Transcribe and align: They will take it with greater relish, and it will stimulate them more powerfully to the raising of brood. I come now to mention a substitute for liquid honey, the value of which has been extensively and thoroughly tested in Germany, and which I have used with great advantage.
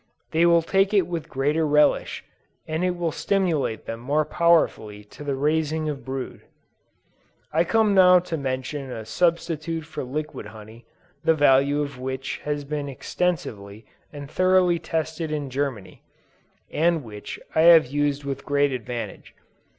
They 0.31 0.47
will 0.47 0.63
take 0.63 0.95
it 0.95 1.03
with 1.05 1.29
greater 1.29 1.63
relish, 1.63 2.23
and 2.67 2.83
it 2.83 2.95
will 2.95 3.11
stimulate 3.11 3.85
them 3.85 3.99
more 3.99 4.25
powerfully 4.25 5.03
to 5.03 5.23
the 5.23 5.35
raising 5.35 5.87
of 5.89 6.03
brood. 6.03 6.41
I 7.53 7.63
come 7.65 7.93
now 7.93 8.17
to 8.17 8.35
mention 8.35 8.91
a 8.91 9.05
substitute 9.05 9.85
for 9.85 10.03
liquid 10.03 10.47
honey, 10.47 10.85
the 11.23 11.35
value 11.35 11.83
of 11.83 11.99
which 11.99 12.39
has 12.45 12.65
been 12.65 12.89
extensively 12.89 13.85
and 14.11 14.27
thoroughly 14.27 14.79
tested 14.79 15.31
in 15.31 15.51
Germany, 15.51 16.01
and 16.71 17.03
which 17.03 17.39
I 17.53 17.61
have 17.69 17.85
used 17.85 18.23
with 18.23 18.43
great 18.43 18.71
advantage. 18.71 19.35